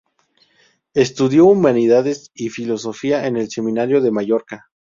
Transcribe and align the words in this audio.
Estudió 0.95 1.45
humanidades 1.45 2.31
y 2.33 2.49
filosofía 2.49 3.27
en 3.27 3.37
el 3.37 3.51
Seminario 3.51 4.01
de 4.01 4.09
Mallorca. 4.09 4.71